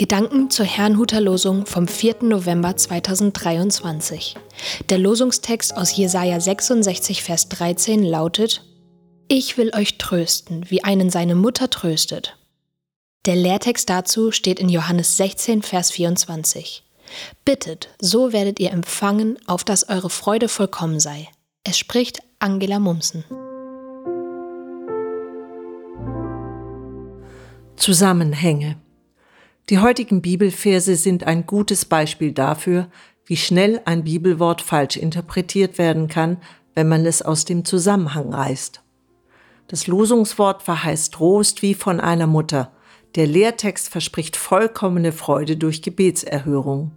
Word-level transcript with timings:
Gedanken 0.00 0.48
zur 0.48 0.64
Herrnhuter 0.64 1.20
Losung 1.20 1.66
vom 1.66 1.86
4. 1.86 2.22
November 2.22 2.74
2023. 2.74 4.34
Der 4.88 4.96
Losungstext 4.96 5.76
aus 5.76 5.94
Jesaja 5.94 6.40
66, 6.40 7.22
Vers 7.22 7.50
13 7.50 8.02
lautet: 8.02 8.64
Ich 9.28 9.58
will 9.58 9.74
euch 9.74 9.98
trösten, 9.98 10.64
wie 10.70 10.82
einen 10.82 11.10
seine 11.10 11.34
Mutter 11.34 11.68
tröstet. 11.68 12.38
Der 13.26 13.36
Lehrtext 13.36 13.90
dazu 13.90 14.32
steht 14.32 14.58
in 14.58 14.70
Johannes 14.70 15.18
16, 15.18 15.60
Vers 15.60 15.90
24. 15.90 16.82
Bittet, 17.44 17.90
so 18.00 18.32
werdet 18.32 18.58
ihr 18.58 18.70
empfangen, 18.70 19.38
auf 19.46 19.64
dass 19.64 19.90
eure 19.90 20.08
Freude 20.08 20.48
vollkommen 20.48 20.98
sei. 20.98 21.28
Es 21.62 21.76
spricht 21.76 22.20
Angela 22.38 22.78
Mumsen. 22.78 23.22
Zusammenhänge 27.76 28.78
die 29.70 29.78
heutigen 29.78 30.20
Bibelverse 30.20 30.96
sind 30.96 31.24
ein 31.24 31.46
gutes 31.46 31.84
Beispiel 31.84 32.32
dafür, 32.32 32.88
wie 33.24 33.36
schnell 33.36 33.80
ein 33.84 34.02
Bibelwort 34.02 34.62
falsch 34.62 34.96
interpretiert 34.96 35.78
werden 35.78 36.08
kann, 36.08 36.38
wenn 36.74 36.88
man 36.88 37.06
es 37.06 37.22
aus 37.22 37.44
dem 37.44 37.64
Zusammenhang 37.64 38.34
reißt. 38.34 38.82
Das 39.68 39.86
Losungswort 39.86 40.64
verheißt 40.64 41.14
Trost 41.14 41.62
wie 41.62 41.74
von 41.74 42.00
einer 42.00 42.26
Mutter. 42.26 42.72
Der 43.14 43.28
Lehrtext 43.28 43.88
verspricht 43.88 44.36
vollkommene 44.36 45.12
Freude 45.12 45.56
durch 45.56 45.82
Gebetserhörung. 45.82 46.90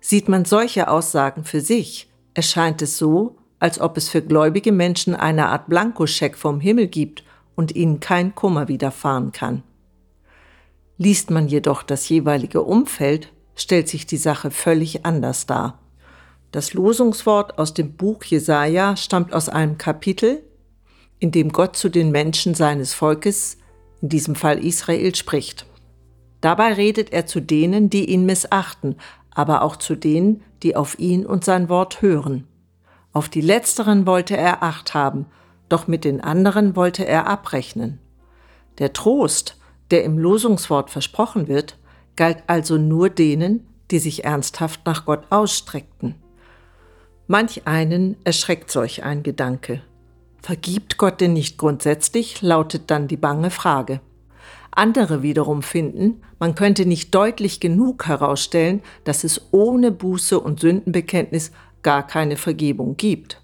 Sieht 0.00 0.28
man 0.28 0.44
solche 0.44 0.88
Aussagen 0.88 1.44
für 1.44 1.60
sich, 1.60 2.10
erscheint 2.34 2.82
es 2.82 2.98
so, 2.98 3.36
als 3.60 3.80
ob 3.80 3.96
es 3.96 4.08
für 4.08 4.22
gläubige 4.22 4.72
Menschen 4.72 5.14
eine 5.14 5.46
Art 5.50 5.68
Blankoscheck 5.68 6.36
vom 6.36 6.58
Himmel 6.58 6.88
gibt 6.88 7.22
und 7.54 7.76
ihnen 7.76 8.00
kein 8.00 8.34
Kummer 8.34 8.66
widerfahren 8.66 9.30
kann. 9.30 9.62
Liest 10.98 11.30
man 11.30 11.48
jedoch 11.48 11.82
das 11.82 12.08
jeweilige 12.08 12.62
Umfeld, 12.62 13.32
stellt 13.54 13.88
sich 13.88 14.06
die 14.06 14.16
Sache 14.16 14.50
völlig 14.50 15.04
anders 15.04 15.46
dar. 15.46 15.78
Das 16.52 16.74
Losungswort 16.74 17.58
aus 17.58 17.74
dem 17.74 17.94
Buch 17.94 18.24
Jesaja 18.24 18.96
stammt 18.96 19.32
aus 19.32 19.48
einem 19.48 19.78
Kapitel, 19.78 20.42
in 21.18 21.30
dem 21.30 21.50
Gott 21.50 21.76
zu 21.76 21.88
den 21.88 22.10
Menschen 22.10 22.54
seines 22.54 22.94
Volkes, 22.94 23.56
in 24.00 24.08
diesem 24.08 24.34
Fall 24.34 24.62
Israel, 24.62 25.14
spricht. 25.14 25.66
Dabei 26.40 26.72
redet 26.72 27.12
er 27.12 27.24
zu 27.26 27.40
denen, 27.40 27.88
die 27.88 28.10
ihn 28.10 28.26
missachten, 28.26 28.96
aber 29.30 29.62
auch 29.62 29.76
zu 29.76 29.94
denen, 29.94 30.42
die 30.62 30.76
auf 30.76 30.98
ihn 30.98 31.24
und 31.24 31.44
sein 31.44 31.68
Wort 31.68 32.02
hören. 32.02 32.46
Auf 33.12 33.28
die 33.28 33.40
letzteren 33.40 34.06
wollte 34.06 34.36
er 34.36 34.62
Acht 34.62 34.94
haben, 34.94 35.26
doch 35.68 35.86
mit 35.86 36.04
den 36.04 36.20
anderen 36.20 36.76
wollte 36.76 37.06
er 37.06 37.26
abrechnen. 37.28 37.98
Der 38.78 38.92
Trost, 38.92 39.56
der 39.92 40.02
im 40.02 40.18
Losungswort 40.18 40.90
versprochen 40.90 41.46
wird, 41.46 41.78
galt 42.16 42.42
also 42.48 42.78
nur 42.78 43.10
denen, 43.10 43.68
die 43.90 43.98
sich 43.98 44.24
ernsthaft 44.24 44.84
nach 44.86 45.04
Gott 45.04 45.26
ausstreckten. 45.30 46.16
Manch 47.28 47.66
einen 47.66 48.16
erschreckt 48.24 48.70
solch 48.70 49.04
ein 49.04 49.22
Gedanke. 49.22 49.82
Vergibt 50.42 50.98
Gott 50.98 51.20
denn 51.20 51.34
nicht 51.34 51.58
grundsätzlich, 51.58 52.42
lautet 52.42 52.90
dann 52.90 53.06
die 53.06 53.16
bange 53.16 53.50
Frage. 53.50 54.00
Andere 54.70 55.22
wiederum 55.22 55.62
finden, 55.62 56.22
man 56.38 56.54
könnte 56.54 56.86
nicht 56.86 57.14
deutlich 57.14 57.60
genug 57.60 58.06
herausstellen, 58.06 58.82
dass 59.04 59.22
es 59.22 59.48
ohne 59.52 59.92
Buße 59.92 60.40
und 60.40 60.60
Sündenbekenntnis 60.60 61.52
gar 61.82 62.06
keine 62.06 62.36
Vergebung 62.36 62.96
gibt. 62.96 63.42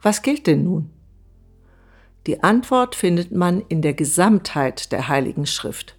Was 0.00 0.22
gilt 0.22 0.46
denn 0.46 0.64
nun? 0.64 0.90
Die 2.28 2.42
Antwort 2.42 2.94
findet 2.94 3.32
man 3.32 3.62
in 3.70 3.80
der 3.80 3.94
Gesamtheit 3.94 4.92
der 4.92 5.08
Heiligen 5.08 5.46
Schrift. 5.46 5.96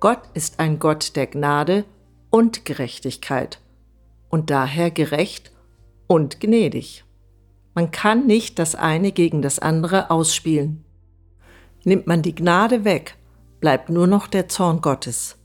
Gott 0.00 0.22
ist 0.32 0.58
ein 0.58 0.78
Gott 0.78 1.16
der 1.16 1.26
Gnade 1.26 1.84
und 2.30 2.64
Gerechtigkeit 2.64 3.60
und 4.30 4.48
daher 4.48 4.90
gerecht 4.90 5.52
und 6.06 6.40
gnädig. 6.40 7.04
Man 7.74 7.90
kann 7.90 8.26
nicht 8.26 8.58
das 8.58 8.74
eine 8.74 9.12
gegen 9.12 9.42
das 9.42 9.58
andere 9.58 10.10
ausspielen. 10.10 10.82
Nimmt 11.84 12.06
man 12.06 12.22
die 12.22 12.34
Gnade 12.34 12.86
weg, 12.86 13.18
bleibt 13.60 13.90
nur 13.90 14.06
noch 14.06 14.28
der 14.28 14.48
Zorn 14.48 14.80
Gottes. 14.80 15.36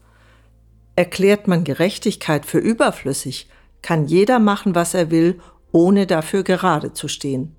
Erklärt 0.95 1.49
man 1.49 1.65
Gerechtigkeit 1.65 2.45
für 2.45 2.59
überflüssig, 2.59 3.49
kann 3.81 4.05
jeder 4.05 4.39
machen, 4.39 4.75
was 4.75 4.93
er 4.93 5.11
will, 5.11 5.41
ohne 5.73 6.07
dafür 6.07 6.43
gerade 6.43 6.93
zu 6.93 7.09
stehen. 7.09 7.57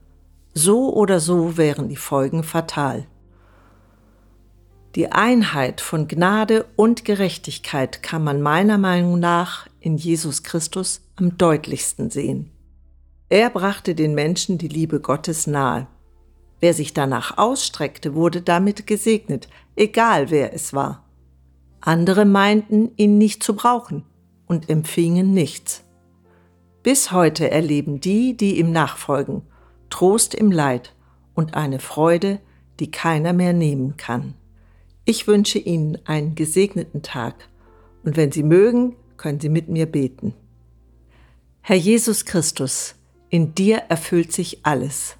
So 0.55 0.93
oder 0.95 1.21
so 1.21 1.57
wären 1.57 1.89
die 1.89 1.97
Folgen 1.97 2.43
fatal. 2.43 3.07
Die 4.97 5.13
Einheit 5.13 5.81
von 5.81 6.09
Gnade 6.09 6.67
und 6.75 7.05
Gerechtigkeit 7.05 8.03
kann 8.03 8.25
man 8.25 8.43
meiner 8.43 8.77
Meinung 8.77 9.21
nach 9.21 9.69
in 9.79 9.97
Jesus 9.97 10.43
Christus 10.43 11.03
am 11.15 11.39
deutlichsten 11.39 12.11
sehen. 12.11 12.51
Er 13.29 13.51
brachte 13.51 13.95
den 13.95 14.15
Menschen 14.15 14.59
die 14.59 14.67
Liebe 14.67 14.99
Gottes 14.99 15.47
nahe. 15.47 15.87
Wer 16.59 16.75
sich 16.75 16.93
danach 16.93 17.39
ausstreckte, 17.39 18.17
wurde 18.17 18.43
damit 18.43 18.89
gesegnet, 18.89 19.49
egal 19.77 20.31
wer 20.31 20.53
es 20.53 20.75
war. 20.75 21.05
Andere 21.81 22.25
meinten, 22.25 22.91
ihn 22.97 23.17
nicht 23.17 23.45
zu 23.45 23.55
brauchen 23.55 24.05
und 24.47 24.69
empfingen 24.69 25.33
nichts. 25.33 25.85
Bis 26.83 27.13
heute 27.13 27.51
erleben 27.51 28.01
die, 28.01 28.37
die 28.37 28.59
ihm 28.59 28.73
nachfolgen, 28.73 29.43
Trost 29.91 30.35
im 30.35 30.51
Leid 30.51 30.95
und 31.35 31.55
eine 31.55 31.79
Freude, 31.79 32.41
die 32.79 32.91
keiner 32.91 33.33
mehr 33.33 33.53
nehmen 33.53 33.97
kann. 33.97 34.35
Ich 35.05 35.27
wünsche 35.27 35.59
Ihnen 35.59 35.99
einen 36.05 36.35
gesegneten 36.35 37.03
Tag 37.03 37.49
und 38.05 38.17
wenn 38.17 38.33
Sie 38.33 38.43
mögen, 38.43 38.97
können 39.17 39.41
Sie 39.41 39.49
mit 39.49 39.69
mir 39.69 39.87
beten. 39.87 40.35
Herr 41.61 41.77
Jesus 41.77 42.25
Christus, 42.25 42.95
in 43.29 43.55
dir 43.55 43.79
erfüllt 43.89 44.33
sich 44.33 44.65
alles. 44.65 45.17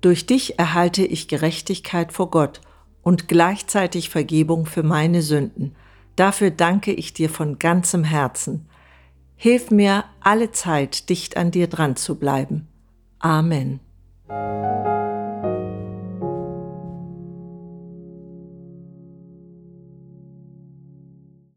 Durch 0.00 0.26
dich 0.26 0.58
erhalte 0.58 1.04
ich 1.04 1.28
Gerechtigkeit 1.28 2.12
vor 2.12 2.30
Gott 2.30 2.60
und 3.02 3.28
gleichzeitig 3.28 4.10
Vergebung 4.10 4.66
für 4.66 4.82
meine 4.82 5.22
Sünden. 5.22 5.74
Dafür 6.16 6.50
danke 6.50 6.92
ich 6.92 7.14
dir 7.14 7.30
von 7.30 7.58
ganzem 7.58 8.04
Herzen. 8.04 8.68
Hilf 9.36 9.70
mir, 9.70 10.04
alle 10.20 10.50
Zeit 10.50 11.08
dicht 11.08 11.36
an 11.36 11.50
dir 11.50 11.68
dran 11.68 11.96
zu 11.96 12.16
bleiben. 12.16 12.68
Amen. 13.22 13.80